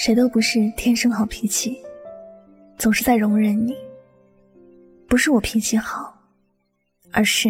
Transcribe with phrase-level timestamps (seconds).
[0.00, 1.76] 谁都不是天生好脾气，
[2.78, 3.76] 总是在容忍你。
[5.08, 6.16] 不是我脾气好，
[7.10, 7.48] 而是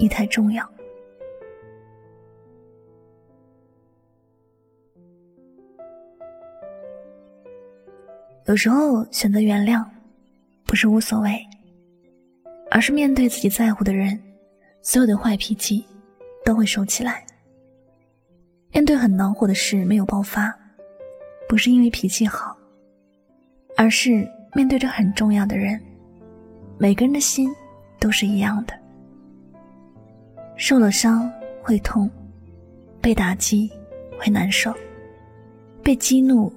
[0.00, 0.68] 你太重要。
[8.46, 9.86] 有时候选择原谅，
[10.64, 11.40] 不是无所谓，
[12.68, 14.20] 而是面对自己在乎的人，
[14.82, 15.86] 所有的坏脾气
[16.44, 17.24] 都会收起来。
[18.72, 20.52] 面对很恼火的事没有爆发。
[21.52, 22.56] 不是因为脾气好，
[23.76, 25.78] 而是面对着很重要的人，
[26.78, 27.54] 每个人的心
[28.00, 28.72] 都是一样的。
[30.56, 31.30] 受了伤
[31.62, 32.10] 会痛，
[33.02, 33.70] 被打击
[34.18, 34.74] 会难受，
[35.82, 36.50] 被激怒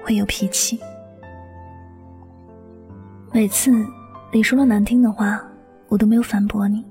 [0.00, 0.78] 会有脾气。
[3.32, 3.72] 每次
[4.32, 5.42] 你说了难听的话，
[5.88, 6.84] 我都没有反驳你，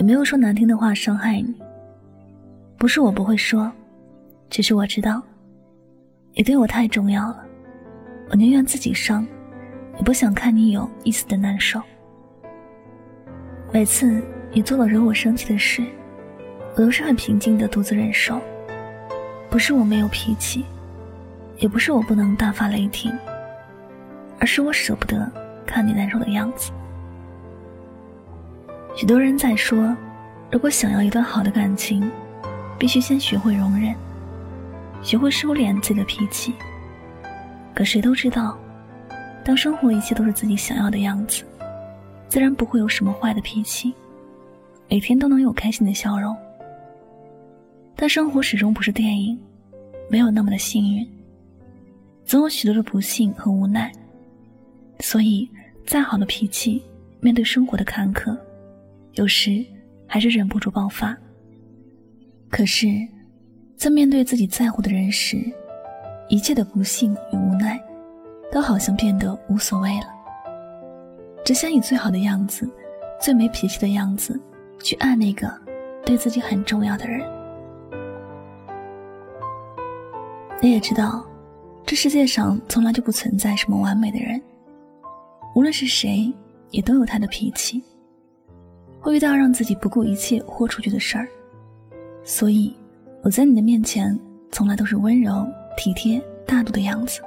[0.00, 1.54] 也没有说难听的话伤害你。
[2.76, 3.70] 不是我不会说，
[4.48, 5.22] 只是我知道。
[6.32, 7.44] 你对我太重要了，
[8.30, 9.26] 我宁愿自己伤，
[9.96, 11.80] 也不想看你有一丝的难受。
[13.72, 14.22] 每次
[14.52, 15.84] 你做了惹我生气的事，
[16.74, 18.40] 我都是很平静的独自忍受。
[19.50, 20.64] 不是我没有脾气，
[21.58, 23.12] 也不是我不能大发雷霆，
[24.38, 25.30] 而是我舍不得
[25.66, 26.70] 看你难受的样子。
[28.94, 29.96] 许多人在说，
[30.52, 32.08] 如果想要一段好的感情，
[32.78, 33.92] 必须先学会容忍。
[35.02, 36.54] 学会收敛自己的脾气。
[37.74, 38.58] 可谁都知道，
[39.44, 41.44] 当生活一切都是自己想要的样子，
[42.28, 43.94] 自然不会有什么坏的脾气，
[44.88, 46.36] 每天都能有开心的笑容。
[47.96, 49.38] 但生活始终不是电影，
[50.10, 51.08] 没有那么的幸运，
[52.24, 53.90] 总有许多的不幸和无奈。
[54.98, 55.48] 所以，
[55.86, 56.82] 再好的脾气，
[57.20, 58.36] 面对生活的坎坷，
[59.14, 59.64] 有时
[60.06, 61.16] 还是忍不住爆发。
[62.50, 62.86] 可是。
[63.80, 65.38] 在面对自己在乎的人时，
[66.28, 67.82] 一切的不幸与无奈，
[68.52, 70.06] 都好像变得无所谓了。
[71.46, 72.68] 只想以最好的样子、
[73.18, 74.38] 最没脾气的样子，
[74.82, 75.50] 去爱那个
[76.04, 77.26] 对自己很重要的人。
[80.60, 81.24] 你也知道，
[81.86, 84.38] 这世界上从来就不存在什么完美的人，
[85.54, 86.30] 无论是谁，
[86.70, 87.82] 也都有他的脾气，
[89.00, 91.26] 会遇到让自己不顾一切豁出去的事儿，
[92.22, 92.76] 所以。
[93.22, 94.18] 我在你的面前，
[94.50, 97.20] 从来都是温柔、体贴、大度的样子。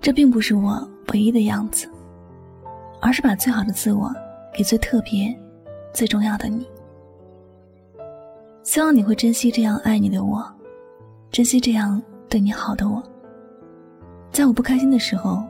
[0.00, 1.88] 这并不是我唯一的样子，
[3.00, 4.12] 而是把最好的自我
[4.52, 5.32] 给最特别、
[5.92, 6.66] 最重要的你。
[8.64, 10.44] 希望你会珍惜这样爱你的我，
[11.30, 13.00] 珍惜这样对你好的我。
[14.32, 15.44] 在我不开心的时候，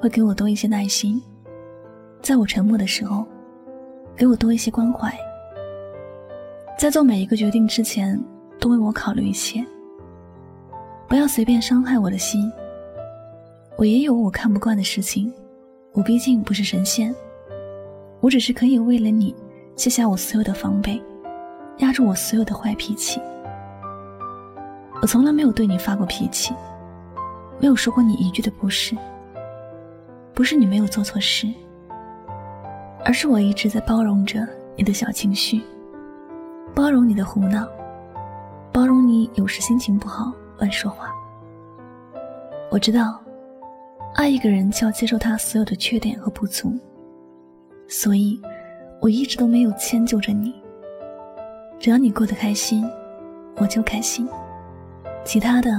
[0.00, 1.20] 会给我多一些耐心；
[2.22, 3.26] 在我沉默的时候，
[4.16, 5.12] 给我多一些关怀。
[6.78, 8.18] 在做每一个决定之前。
[8.66, 9.64] 多为我考虑一些，
[11.06, 12.50] 不要随便伤害我的心。
[13.76, 15.32] 我也有我看不惯的事情，
[15.92, 17.14] 我毕竟不是神仙，
[18.18, 19.32] 我只是可以为了你
[19.76, 21.00] 卸下我所有的防备，
[21.78, 23.20] 压住我所有的坏脾气。
[25.00, 26.52] 我从来没有对你发过脾气，
[27.60, 28.96] 没有说过你一句的不是。
[30.34, 31.46] 不是你没有做错事，
[33.04, 34.44] 而是我一直在包容着
[34.74, 35.62] 你的小情绪，
[36.74, 37.64] 包容你的胡闹。
[38.76, 41.10] 包容你有时心情不好乱说话。
[42.70, 43.18] 我知道，
[44.14, 46.78] 爱一个人就要接受他所有的缺点和不足，
[47.88, 48.38] 所以
[49.00, 50.52] 我一直都没有迁就着你。
[51.80, 52.86] 只要你过得开心，
[53.56, 54.28] 我就开心，
[55.24, 55.70] 其他的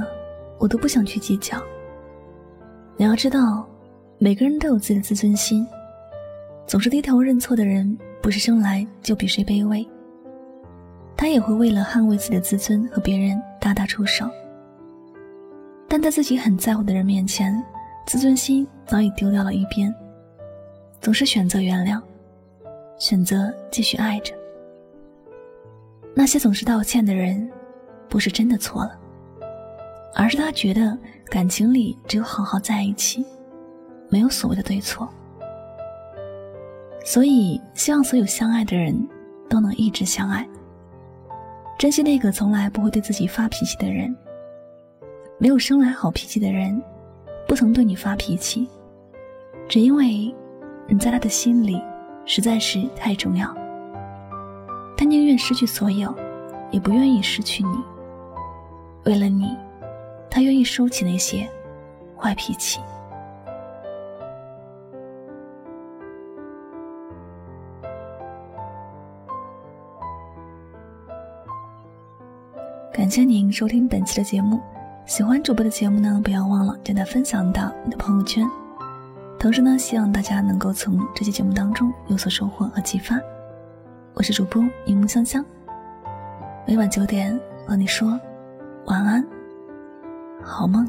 [0.57, 1.61] 我都不想去计较。
[2.95, 3.63] 你要知道，
[4.17, 5.67] 每个人都有自己的自尊心，
[6.65, 9.87] 总是低头认错的人，不是生来就比谁卑微。
[11.17, 14.29] 他也会为了捍卫自己的自尊和别人大打出手，
[15.87, 17.61] 但在自己很在乎的人面前，
[18.05, 19.93] 自尊心早已丢掉了一边，
[21.01, 21.99] 总是选择原谅，
[22.99, 24.31] 选择继续爱着。
[26.13, 27.49] 那些总是道歉的人，
[28.07, 28.95] 不是真的错了，
[30.13, 30.95] 而是他觉得
[31.29, 33.25] 感情里只有好好在一起，
[34.07, 35.09] 没有所谓的对错。
[37.03, 38.95] 所以，希望所有相爱的人
[39.49, 40.47] 都能一直相爱。
[41.77, 44.15] 珍惜那个从来不会对自己发脾气的人。
[45.37, 46.81] 没有生来好脾气的人，
[47.47, 48.67] 不曾对你发脾气，
[49.69, 50.33] 只因为
[50.87, 51.79] 你在他的心里
[52.25, 53.55] 实在是太重要。
[54.97, 56.11] 他宁愿失去所有，
[56.71, 57.77] 也不愿意失去你。
[59.05, 59.55] 为了你，
[60.31, 61.47] 他愿意收起那些
[62.17, 62.79] 坏脾气。
[73.07, 74.59] 感谢您收听本期的节目，
[75.05, 78.45] 喜欢主播的节目呢，不要忘了将它分享到你的朋友圈。
[79.39, 83.17] 同时呢，希望大家能够从这期节目当中有所收获和启发。
[84.13, 85.41] 我是主播一木香香，
[86.67, 88.19] 每晚九点和你说
[88.87, 89.25] 晚安，
[90.43, 90.85] 好梦。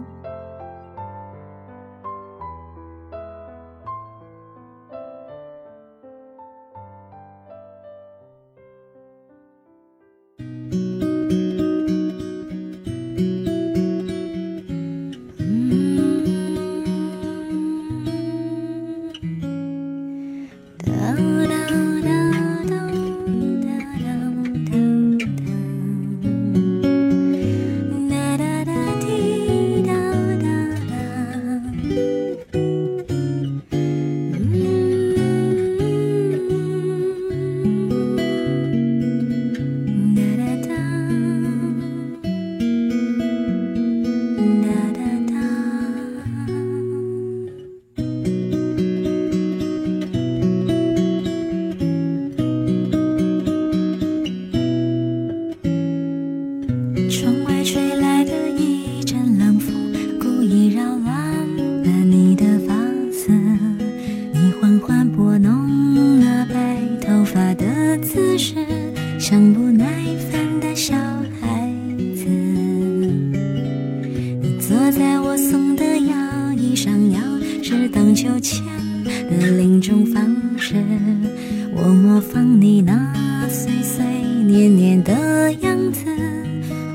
[85.98, 86.04] 子。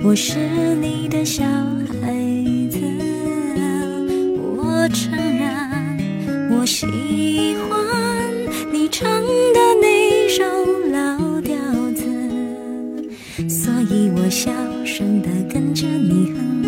[0.03, 0.37] 我是
[0.81, 2.11] 你的小孩
[2.69, 2.79] 子，
[4.47, 5.49] 我承认
[6.51, 6.85] 我喜
[7.67, 7.71] 欢
[8.71, 10.43] 你唱的那首
[10.91, 11.55] 老调
[11.95, 12.03] 子，
[13.49, 14.51] 所以我小
[14.85, 16.63] 声的跟着你哼。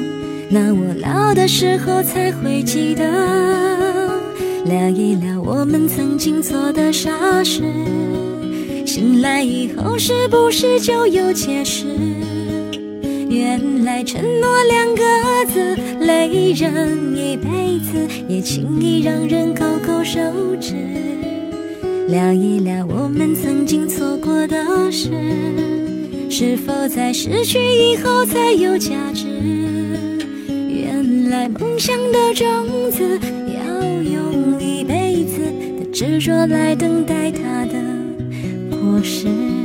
[0.49, 3.03] 那我老的时候才会记得。
[4.65, 7.11] 聊一聊我们曾经做的傻
[7.43, 7.61] 事，
[8.95, 11.85] 醒来以后是不是就有解释？
[13.27, 15.03] 原来承诺两个
[15.51, 20.21] 字累人一辈子，也轻易让人勾勾手
[20.61, 20.75] 指。
[22.07, 24.55] 聊一聊我们曾经错过的
[24.89, 25.09] 事，
[26.29, 29.27] 是否在失去以后才有价值？
[30.69, 32.45] 原来梦想的种
[32.89, 33.19] 子
[33.53, 35.85] 要用一辈子的。
[35.91, 37.41] 执着来等待它
[38.87, 39.64] 我是